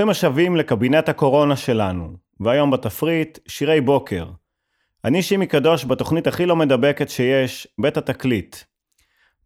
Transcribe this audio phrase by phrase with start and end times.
[0.00, 4.26] ברוכים השבים לקבינט הקורונה שלנו, והיום בתפריט, שירי בוקר.
[5.04, 8.56] אני שימי קדוש בתוכנית הכי לא מדבקת שיש, בית התקליט.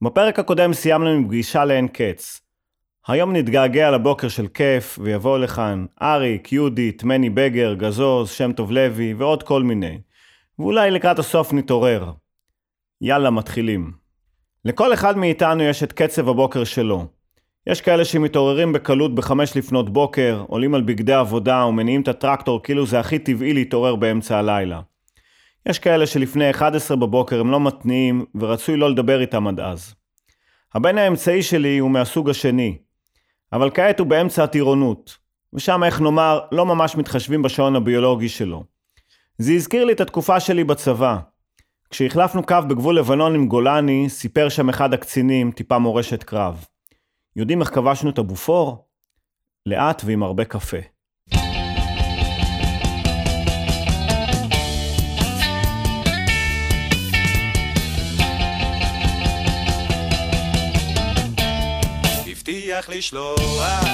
[0.02, 2.40] בפרק הקודם סיימנו עם פגישה לאין קץ.
[3.06, 9.14] היום נתגעגע לבוקר של כיף, ויבואו לכאן אריק, יהודית, מני בגר, גזוז, שם טוב לוי
[9.14, 9.98] ועוד כל מיני.
[10.58, 12.12] ואולי לקראת הסוף נתעורר.
[13.00, 13.92] יאללה, מתחילים.
[14.64, 17.06] לכל אחד מאיתנו יש את קצב הבוקר שלו.
[17.66, 22.86] יש כאלה שמתעוררים בקלות בחמש לפנות בוקר, עולים על בגדי עבודה ומניעים את הטרקטור כאילו
[22.86, 24.80] זה הכי טבעי להתעורר באמצע הלילה.
[25.68, 29.94] יש כאלה שלפני 11 בבוקר הם לא מתניעים ורצוי לא לדבר איתם עד אז.
[30.74, 32.76] הבן האמצעי שלי הוא מהסוג השני,
[33.52, 35.16] אבל כעת הוא באמצע הטירונות,
[35.52, 38.64] ושם איך נאמר לא ממש מתחשבים בשעון הביולוגי שלו.
[39.38, 41.18] זה הזכיר לי את התקופה שלי בצבא.
[41.90, 46.64] כשהחלפנו קו בגבול לבנון עם גולני, סיפר שם אחד הקצינים טיפה מורשת קרב.
[47.36, 48.88] יודעים איך כבשנו את הבופור?
[49.66, 50.76] לאט ועם הרבה קפה.
[62.26, 63.84] הבטיח לשלוח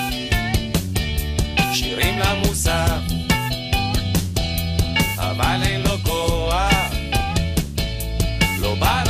[1.72, 3.00] שירים למוסף
[5.16, 6.92] אבל אין לו כוח
[8.60, 9.09] לא בא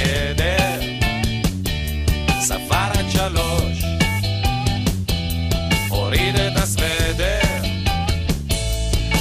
[0.00, 0.80] בחדר
[2.40, 3.84] ספר עד שלוש.
[5.88, 7.40] הוריד את הסוודר.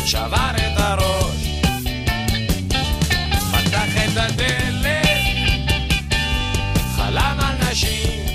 [0.06, 1.48] שבר את הראש.
[3.52, 5.06] פתח את הדלת.
[6.96, 8.26] חלם על נשים.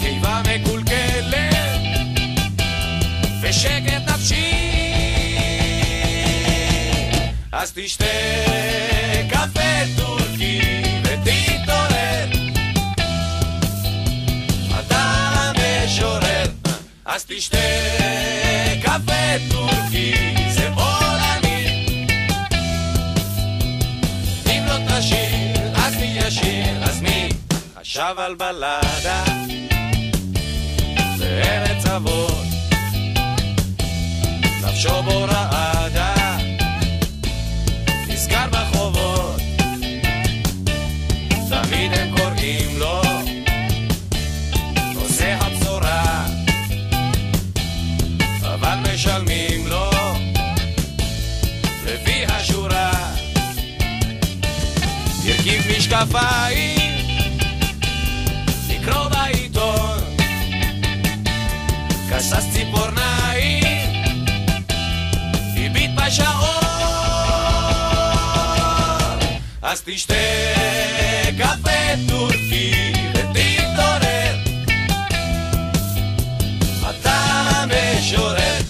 [0.00, 1.54] קיבה מקולקלת.
[3.42, 4.56] ושקט נפשי.
[7.52, 8.49] אז תשתה
[17.36, 17.58] תשתה
[18.82, 20.14] קפה טורקי
[20.48, 21.86] זה עולמי
[24.46, 26.84] אם לא תשיר אז מי ישיר?
[26.84, 27.28] אז מי
[27.80, 29.22] חשב על בלדה?
[31.18, 32.44] בארץ אבות.
[34.62, 35.26] נפשו בו
[56.00, 57.06] משקפיים
[58.68, 59.98] לקרוא בעיתון.
[62.10, 63.92] כסס ציפורניים
[65.56, 66.60] הביט בשעון.
[69.62, 70.14] אז תשתה
[71.38, 74.36] קפה טורקי ותתעורר.
[76.90, 77.12] אתה
[77.54, 78.60] המשורר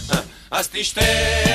[0.50, 1.49] אז תשתה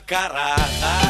[0.00, 1.01] pa'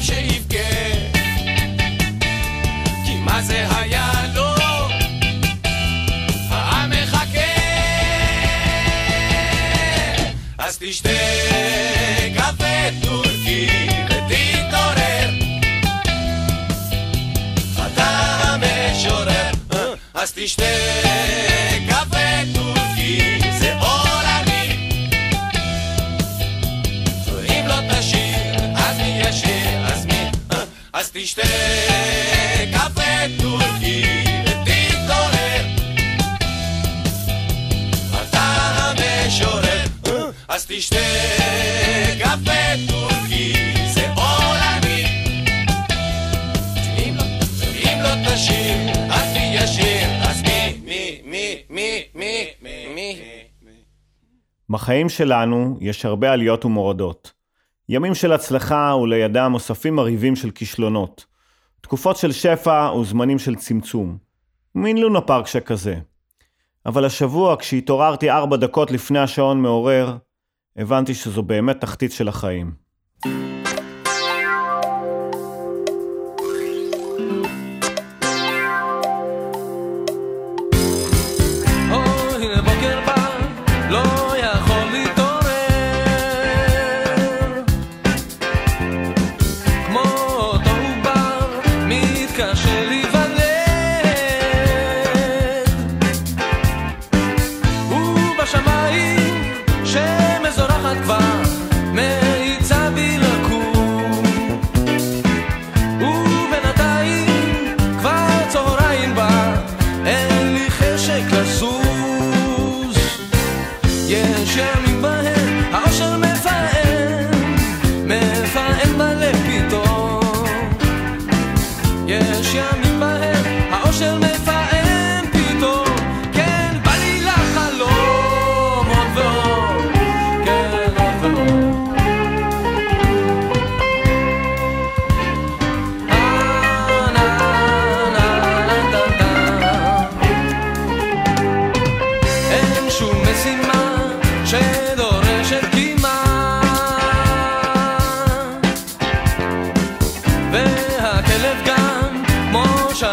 [0.00, 0.58] חשב שיבכה.
[3.06, 4.54] כי מה זה היה לו?
[6.50, 7.40] העם מחכה.
[10.58, 11.08] אז תשתה
[12.34, 13.68] קפה טורקי
[14.06, 15.30] ותתעורר.
[17.86, 18.08] אתה
[18.44, 19.50] המשורר.
[20.14, 21.09] אז תשתה
[54.70, 57.32] בחיים שלנו יש הרבה עליות ומורדות.
[57.88, 61.24] ימים של הצלחה ולידם אוספים מרהיבים של כישלונות.
[61.80, 64.18] תקופות של שפע וזמנים של צמצום.
[64.74, 65.96] מין לונה פארק שכזה.
[66.86, 70.16] אבל השבוע, כשהתעוררתי ארבע דקות לפני השעון מעורר,
[70.76, 72.72] הבנתי שזו באמת תחתית של החיים.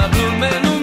[0.05, 0.76] blooming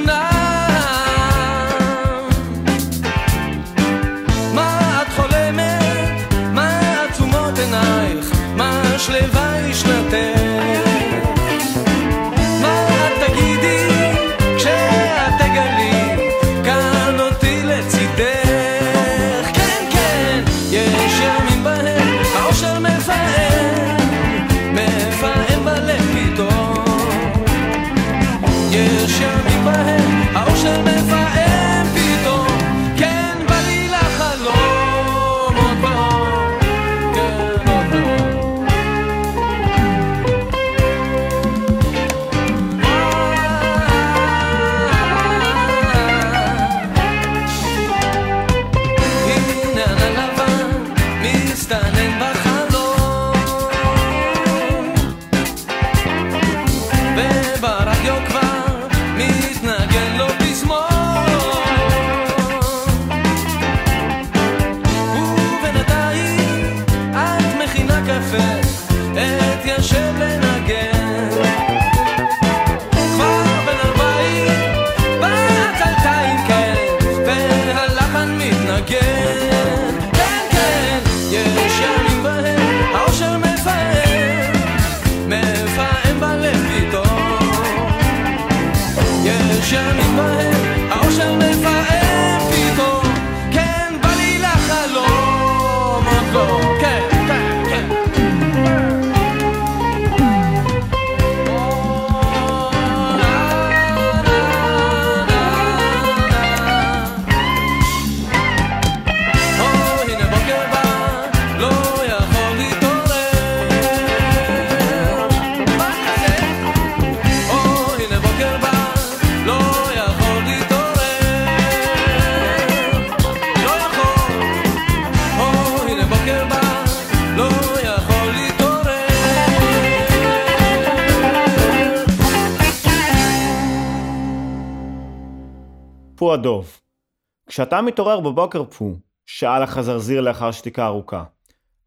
[137.64, 141.24] כשאתה מתעורר בבוקר פו, שאל החזרזיר לאחר שתיקה ארוכה,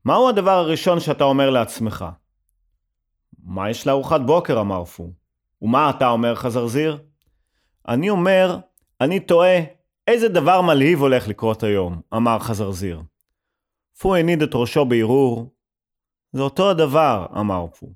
[0.05, 2.05] מהו הדבר הראשון שאתה אומר לעצמך?
[3.43, 4.61] מה יש לארוחת בוקר?
[4.61, 5.11] אמר פו.
[5.61, 6.97] ומה אתה אומר, חזרזיר?
[7.87, 8.59] אני אומר,
[9.01, 9.59] אני תוהה
[10.07, 13.01] איזה דבר מלהיב הולך לקרות היום, אמר חזרזיר.
[13.99, 15.53] פו הניד את ראשו בהרהור.
[16.31, 17.87] זה אותו הדבר, אמר פו.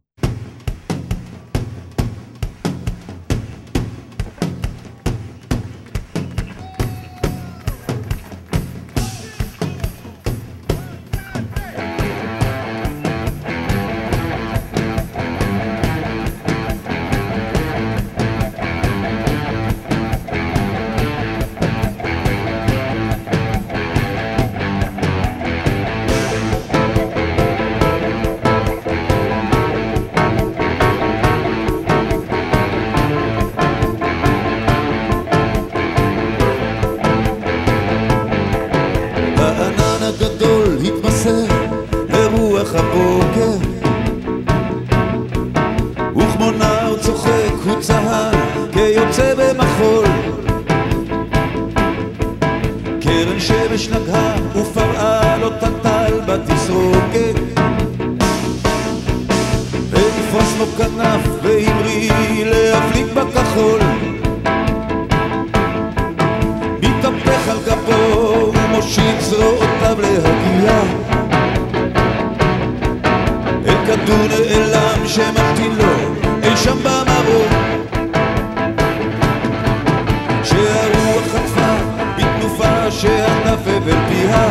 [83.53, 84.47] אבל פיה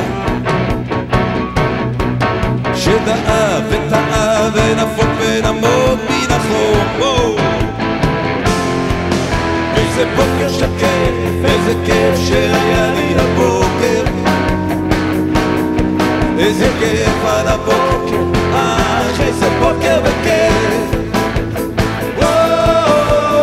[2.75, 7.37] שדאה וטעה ונפוק ונמוג מן החום.
[9.77, 14.05] איזה בוקר שקט, איזה כיף שהיה לי הבוקר
[16.39, 21.01] איזה כיף על הבוקר, אך איזה בוקר וכיף.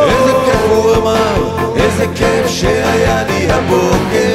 [0.08, 4.26] איזה כיף הוא אמר, איזה כיף שהיה לי הבוקר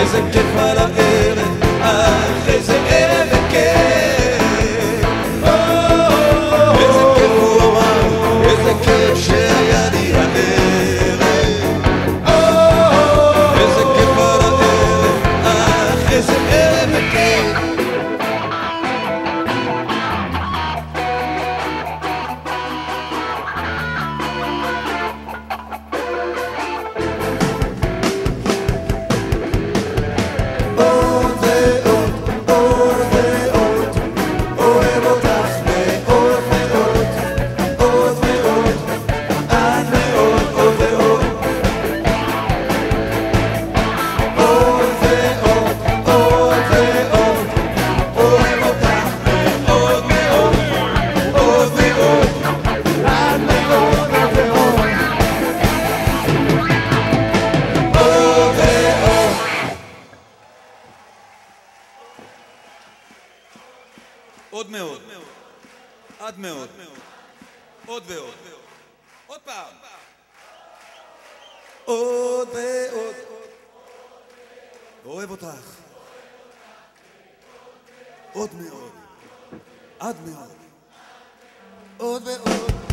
[0.00, 0.97] איזה כיף על הערב,
[79.98, 80.48] עד מאוד,
[81.96, 82.87] עוד ועוד,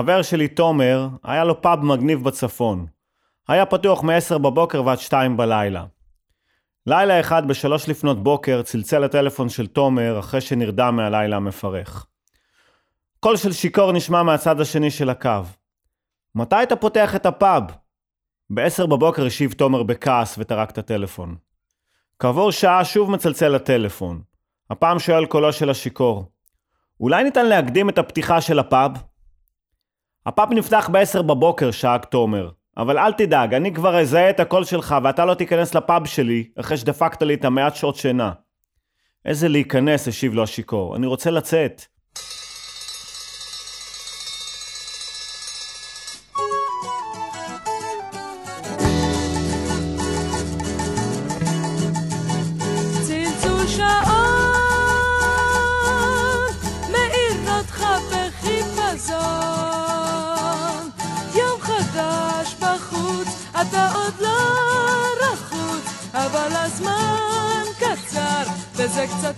[0.00, 2.86] חבר שלי תומר, היה לו פאב מגניב בצפון.
[3.48, 5.84] היה פתוח מ-10 בבוקר ועד 2 בלילה.
[6.86, 12.06] לילה אחד בשלוש לפנות בוקר צלצל הטלפון של תומר אחרי שנרדם מהלילה המפרך.
[13.20, 15.42] קול של שיכור נשמע מהצד השני של הקו.
[16.34, 17.62] מתי אתה פותח את הפאב?
[18.50, 21.36] ב-10 בבוקר השיב תומר בכעס וטרק את הטלפון.
[22.18, 24.22] כעבור שעה שוב מצלצל הטלפון.
[24.70, 26.24] הפעם שואל קולו של השיכור.
[27.00, 29.09] אולי ניתן להקדים את הפתיחה של הפאב?
[30.26, 32.50] הפאב נפתח ב-10 בבוקר, שאג תומר.
[32.76, 36.76] אבל אל תדאג, אני כבר אזהה את הקול שלך ואתה לא תיכנס לפאב שלי אחרי
[36.76, 38.32] שדפקת לי את המעט שעות שינה.
[39.24, 40.96] איזה להיכנס, השיב לו השיכור.
[40.96, 41.82] אני רוצה לצאת.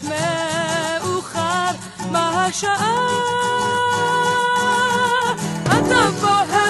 [0.02, 1.71] מאוחר,
[2.11, 2.97] מה השעה?
[5.64, 6.62] אתה בוהם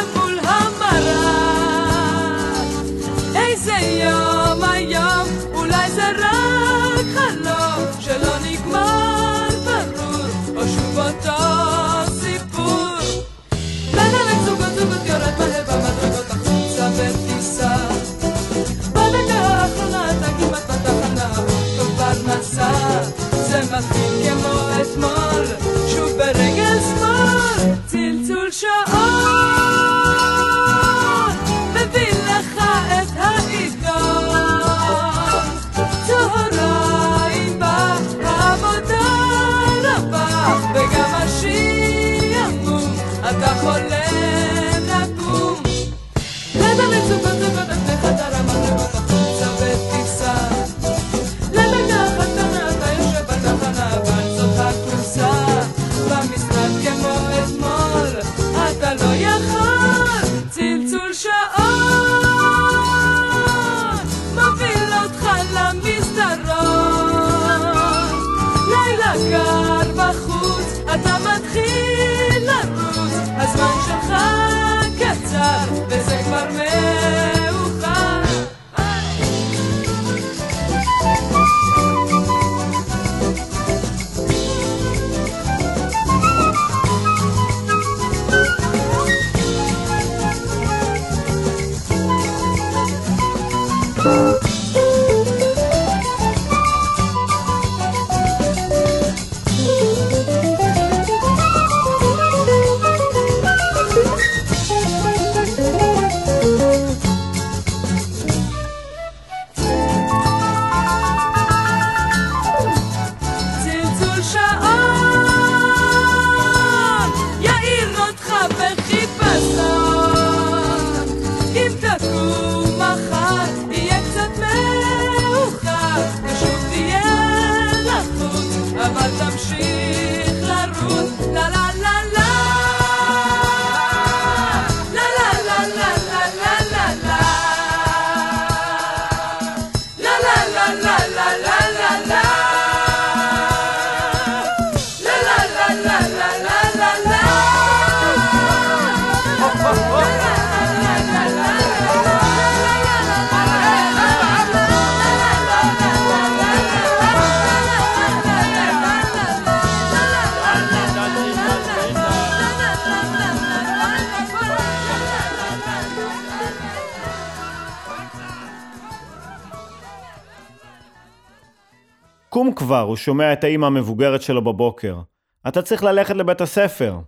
[172.92, 175.00] הוא שומע את האימא המבוגרת שלו בבוקר.
[175.48, 176.98] אתה צריך ללכת לבית הספר.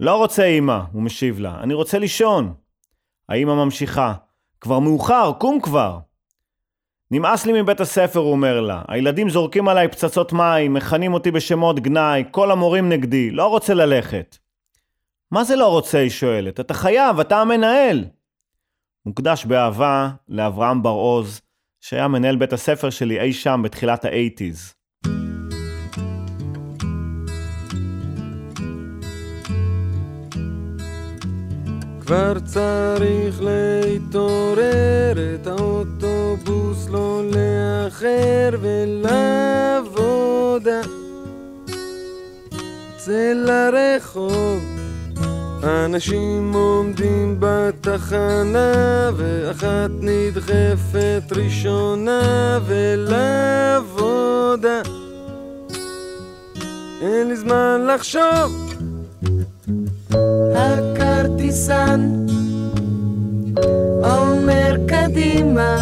[0.00, 2.54] לא רוצה אימא, הוא משיב לה, אני רוצה לישון.
[3.28, 4.14] האימא ממשיכה,
[4.60, 5.98] כבר מאוחר, קום כבר.
[7.10, 8.82] נמאס לי מבית הספר, הוא אומר לה.
[8.88, 14.38] הילדים זורקים עליי פצצות מים, מכנים אותי בשמות גנאי, כל המורים נגדי, לא רוצה ללכת.
[15.30, 15.98] מה זה לא רוצה?
[15.98, 16.60] היא שואלת.
[16.60, 18.04] אתה חייב, אתה המנהל.
[19.06, 21.40] מוקדש באהבה לאברהם בר-עוז,
[21.80, 24.73] שהיה מנהל בית הספר שלי אי שם בתחילת האייטיז.
[32.06, 40.10] כבר צריך להתעורר, את האוטובוס לא לאחר ולעבודה.
[42.96, 44.62] צא לרחוב,
[45.62, 54.12] אנשים עומדים בתחנה, ואחת נדחפת ראשונה ולעבודה.
[57.00, 58.74] אין לי זמן לחשוב
[60.54, 62.26] הכרטיסן.
[64.04, 65.76] אומר קדימה,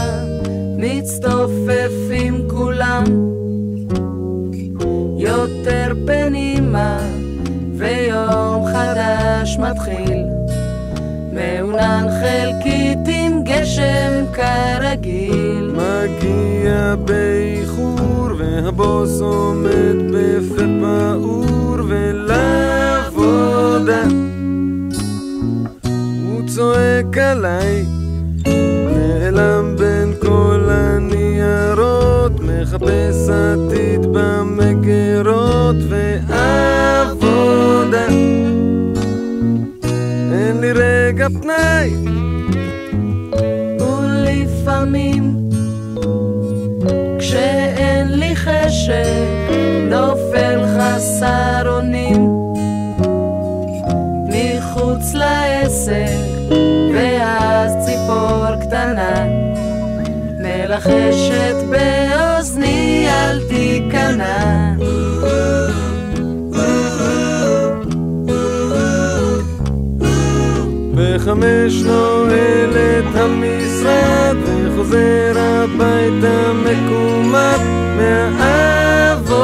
[0.79, 3.05] מצטופפים כולם.
[5.19, 6.99] יותר פנימה,
[7.79, 10.25] ויום חדש מתחיל.
[11.33, 15.73] מעונן חלקית עם גשם כרגיל.
[15.75, 19.92] מגיע באיחור והבוס עומד
[27.43, 27.92] 来
[60.87, 64.73] מלחשת באוזני אל תיכנע.
[70.95, 77.61] בחמש נועל את המשרד וחוזר הביתה מקומט
[77.97, 79.37] מהעבודה.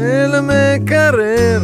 [0.00, 1.60] אל המקרר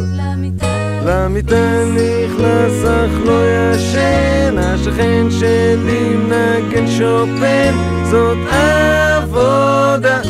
[1.05, 1.59] למיטה.
[1.79, 7.73] נכנס אך לא ישן השכן שלי מנגן שופן
[8.11, 10.21] זאת עבודה.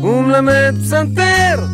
[0.00, 1.64] הוא מלמד פסנתר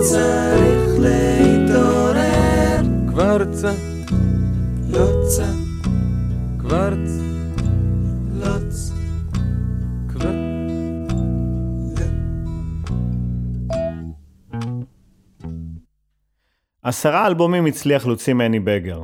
[0.00, 3.64] צריך להתעורר, כבר צ...
[4.88, 5.06] לא.
[6.58, 6.88] כבר.
[8.32, 8.50] לא.
[10.08, 10.30] כבר...
[16.82, 19.02] עשרה אלבומים הצליח להוציא מני בגר.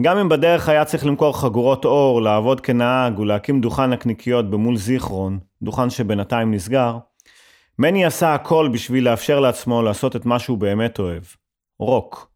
[0.00, 5.38] גם אם בדרך היה צריך למכור חגורות אור, לעבוד כנהג ולהקים דוכן נקניקיות במול זיכרון,
[5.62, 6.98] דוכן שבינתיים נסגר,
[7.82, 11.22] מני עשה הכל בשביל לאפשר לעצמו לעשות את מה שהוא באמת אוהב.
[11.78, 12.31] רוק.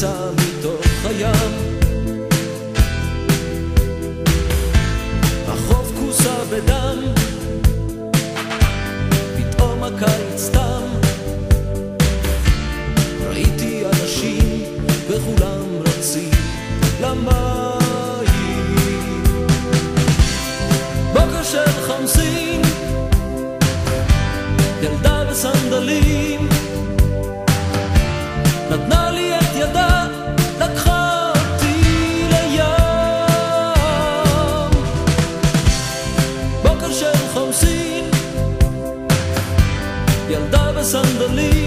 [0.00, 1.52] פרצה מתוך הים.
[5.48, 6.98] החוף כוסה בדם,
[9.36, 10.82] פתאום הקיץ תם.
[13.28, 14.62] ראיתי אנשים
[15.08, 16.30] וכולם רצים
[17.00, 18.28] למים.
[21.12, 22.62] בוקר של חמסין,
[24.82, 26.48] ילדה בסנדלים,
[28.70, 29.07] נתנה
[40.78, 41.57] ילדה בסנדלים,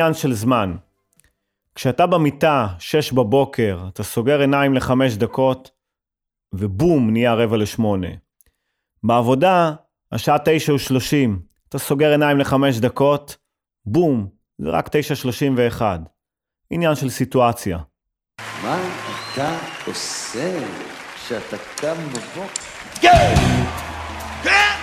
[0.00, 0.76] עניין של זמן.
[1.74, 5.70] כשאתה במיטה, שש בבוקר, אתה סוגר עיניים לחמש דקות,
[6.52, 8.08] ובום, נהיה רבע לשמונה.
[9.02, 9.72] בעבודה,
[10.12, 13.36] השעה תשע ושלושים, אתה סוגר עיניים לחמש דקות,
[13.86, 15.98] בום, זה רק תשע שלושים ואחד.
[16.70, 17.78] עניין של סיטואציה.
[18.62, 18.78] מה
[19.32, 20.58] אתה עושה
[21.14, 23.10] כשאתה קם בבוקר?
[24.44, 24.80] מה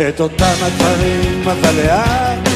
[0.00, 2.48] את אותם הדברים אבל לאט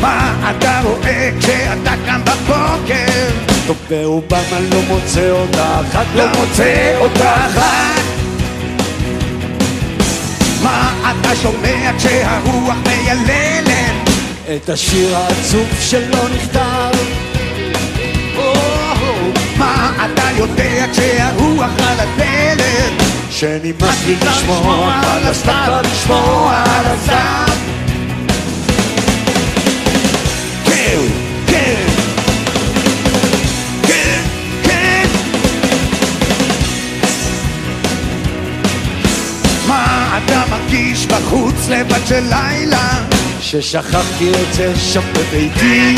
[0.00, 3.28] מה אתה רואה כשאתה קם בבוקר?
[3.66, 7.60] טוב ברובם אני לא מוצא אותך, את לא מוצא אותך
[10.62, 14.08] מה אתה שומע כשהרוח מייללת?
[14.56, 16.98] את השיר העצוב שלא נכתב
[19.56, 23.07] מה אתה יודע כשהרוח על הדלת?
[23.38, 27.48] שנמאס לי לשמוע על הסתיו, לשמוע על הזעם
[30.64, 30.98] כן,
[31.46, 31.86] כן
[33.82, 34.20] כן,
[34.62, 35.06] כן
[39.68, 43.04] מה אתה מרגיש בחוץ לבד של לילה?
[43.40, 45.96] ששכחתי את זה שם בביתי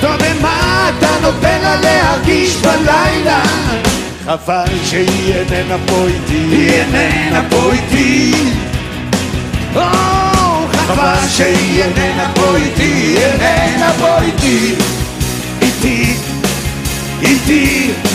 [0.00, 3.42] טוב, ומה אתה נותן לה להרגיש בלילה?
[4.28, 8.32] חבל שהיא איננה פה איתי, היא איננה פה איתי.
[9.74, 9.80] או,
[10.72, 14.74] חבל שהיא איננה פה איתי, היא איננה פה איתי.
[15.62, 16.14] איתי,
[17.22, 18.07] איתי.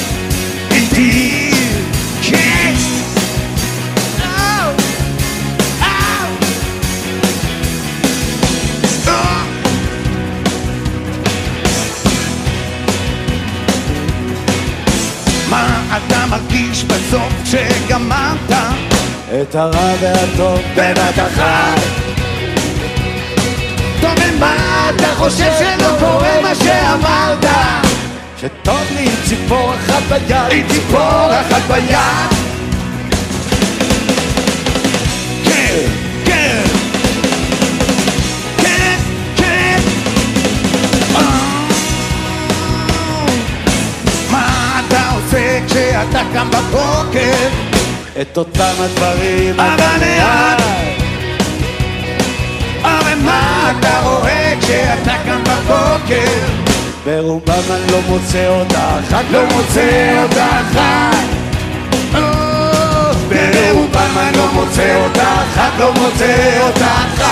[19.49, 21.79] את הרע והטוב בבת אחת?
[24.01, 27.45] טוב, ומה אתה חושב שלא קורה מה שאמרת?
[28.41, 32.29] שטוב לי עם ציפור אחת ביד, עם ציפור אחת ביד
[35.43, 35.77] כן,
[36.25, 36.63] כן
[38.57, 39.79] כן,
[41.15, 41.61] אה.
[45.67, 47.72] כשאתה קם בבוקר?
[48.21, 49.59] את אותם הדברים.
[49.59, 50.63] אבל לאט
[52.83, 56.31] אבל מה אתה רואה כשאתה קם בבוקר?
[57.05, 60.77] ברובם אני לא מוצא אותך, את לא מוצא אותך.
[60.77, 61.11] אה.
[63.29, 67.23] ברובם אני לא מוצא אותך, את לא מוצא אותך.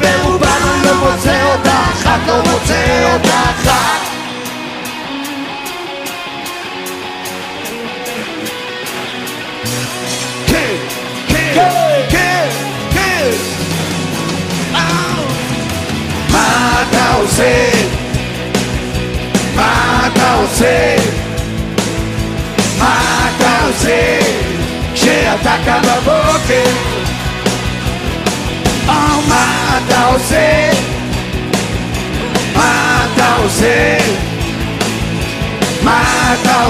[0.00, 3.30] ברובם אני לא מוצא אותך, את לא מוצא אותך.
[3.64, 4.09] כן,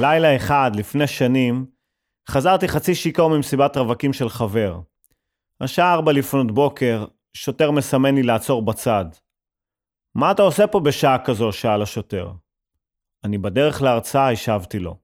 [0.00, 1.66] לילה אחד, לפני שנים,
[2.28, 4.80] חזרתי חצי שיכור ממסיבת רווקים של חבר.
[5.60, 7.04] השעה ארבע לפנות בוקר,
[7.34, 9.04] שוטר מסמן לי לעצור בצד.
[10.14, 11.52] מה אתה עושה פה בשעה כזו?
[11.52, 12.32] שאל השוטר.
[13.24, 14.96] אני בדרך להרצאה, השבתי לו.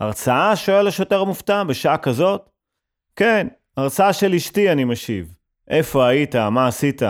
[0.00, 0.56] הרצאה?
[0.56, 2.50] שואל השוטר המופתע, בשעה כזאת?
[3.16, 5.34] כן, הרצאה של אשתי, אני משיב.
[5.68, 6.36] איפה היית?
[6.36, 7.02] מה עשית?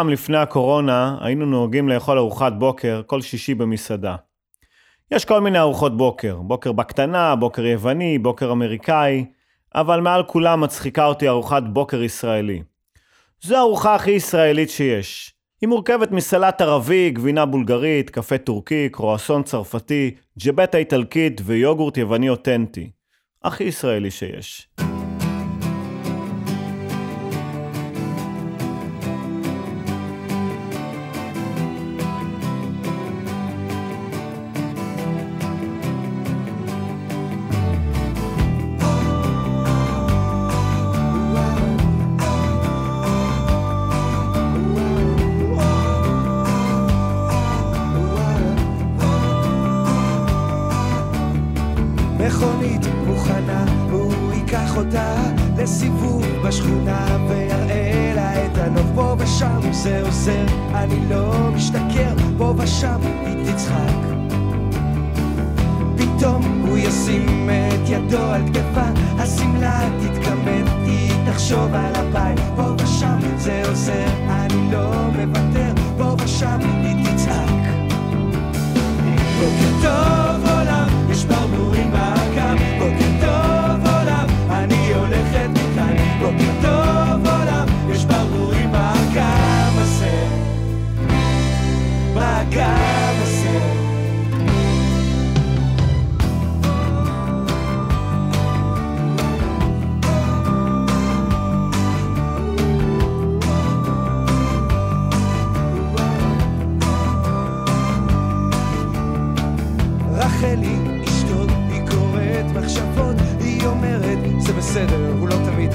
[0.00, 4.16] פעם לפני הקורונה היינו נוהגים לאכול ארוחת בוקר כל שישי במסעדה.
[5.10, 9.24] יש כל מיני ארוחות בוקר, בוקר בקטנה, בוקר יווני, בוקר אמריקאי,
[9.74, 12.62] אבל מעל כולם מצחיקה אותי ארוחת בוקר ישראלי.
[13.42, 15.34] זו הארוחה הכי ישראלית שיש.
[15.60, 22.90] היא מורכבת מסלט ערבי, גבינה בולגרית, קפה טורקי, קרואסון צרפתי, ג'בטה איטלקית ויוגורט יווני אותנטי.
[23.42, 24.68] הכי ישראלי שיש.
[52.26, 55.14] מכונית מוכנה, הוא ייקח אותה
[55.58, 58.86] לסיבוב בשכונה ויראה לה את הנוף.
[58.94, 60.44] פה ושם זה עוזר,
[60.74, 63.94] אני לא משתכר, פה ושם היא תצחק.
[65.96, 73.18] פתאום הוא ישים את ידו על כתפה, השמלה תתכמת, היא תחשוב על הבית, פה ושם
[73.36, 77.50] זה עוזר, אני לא מוותר, פה ושם היא תצעק
[79.38, 80.49] בוקר טוב
[81.20, 82.19] עולם, יש ברבורים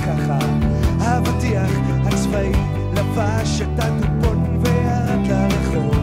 [0.06, 0.38] ככה.
[0.99, 1.72] האבטיח
[2.06, 2.51] הצבאי
[2.93, 5.95] לבש את הדופון וירד לרחוב.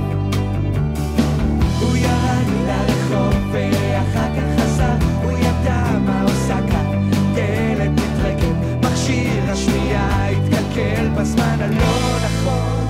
[1.80, 7.10] הוא ירד לרחוב ואחר כך חזר, הוא ידע מה עושה כאן.
[7.34, 12.86] דלת מתרגל, מכשיר השמיעה התקלקל בזמן הלא נכון.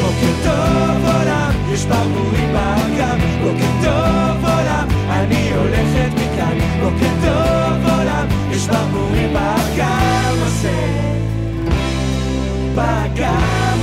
[0.00, 7.21] בוקר טוב עולם, יש ברבורים באגם בוקר טוב עולם, אני הולכת מכאן בוקר
[8.68, 10.86] עולם, יש ברבורים באגם הזה
[12.74, 13.78] באגם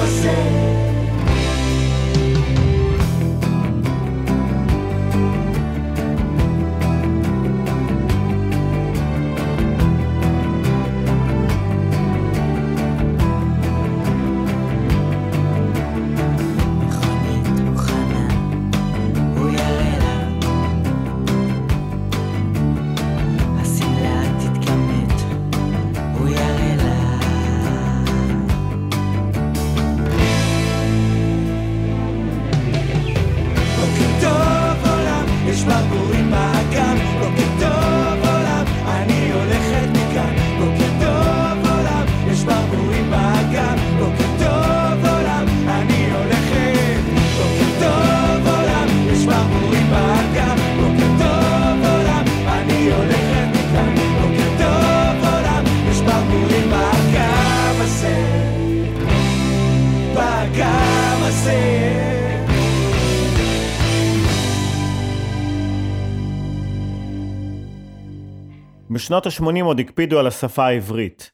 [68.90, 71.32] בשנות ה-80 עוד הקפידו על השפה העברית.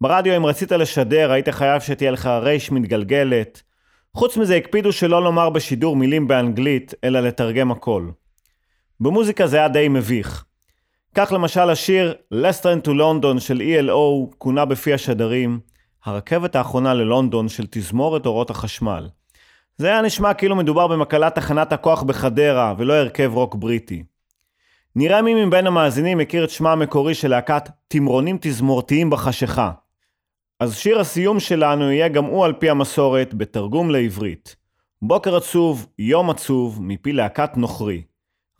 [0.00, 3.62] ברדיו אם רצית לשדר היית חייב שתהיה לך רייש מתגלגלת.
[4.14, 8.08] חוץ מזה הקפידו שלא לומר בשידור מילים באנגלית, אלא לתרגם הכל.
[9.00, 10.44] במוזיקה זה היה די מביך.
[11.14, 15.60] כך למשל השיר "Less to London" של ELO כונה בפי השדרים
[16.04, 19.08] הרכבת האחרונה ללונדון של תזמורת אורות החשמל.
[19.76, 24.02] זה היה נשמע כאילו מדובר במקהלת תחנת הכוח בחדרה ולא הרכב רוק בריטי.
[24.98, 29.70] נראה מי מבין המאזינים מכיר את שמה המקורי של להקת תמרונים תזמורתיים בחשיכה.
[30.60, 34.56] אז שיר הסיום שלנו יהיה גם הוא על פי המסורת בתרגום לעברית.
[35.02, 38.02] בוקר עצוב, יום עצוב, מפי להקת נוכרי.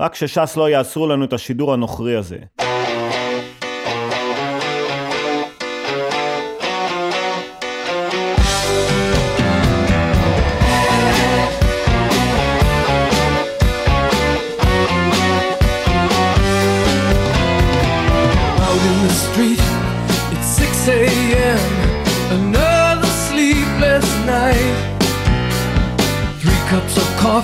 [0.01, 2.39] רק שש"ס לא יעצרו לנו את השידור הנוכרי הזה.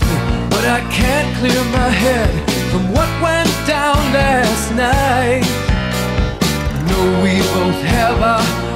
[0.00, 2.32] But I can't clear my head
[2.70, 5.44] from what went down last night.
[6.76, 8.71] I know we both have our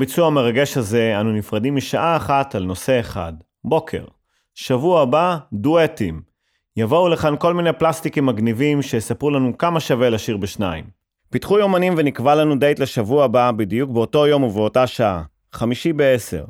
[0.00, 3.32] הביצוע המרגש הזה, אנו נפרדים משעה אחת על נושא אחד,
[3.64, 4.04] בוקר.
[4.54, 6.22] שבוע הבא, דואטים.
[6.76, 10.84] יבואו לכאן כל מיני פלסטיקים מגניבים שיספרו לנו כמה שווה לשיר בשניים.
[11.30, 15.22] פיתחו יומנים ונקבע לנו דייט לשבוע הבא, בדיוק באותו יום ובאותה שעה,
[15.52, 16.44] חמישי בעשר.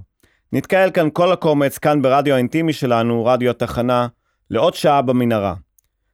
[0.53, 4.07] נתקהל כאן כל הקומץ, כאן ברדיו האינטימי שלנו, רדיו התחנה,
[4.51, 5.55] לעוד שעה במנהרה.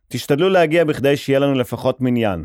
[0.08, 2.44] תשתדלו להגיע בכדי שיהיה לנו לפחות מניין.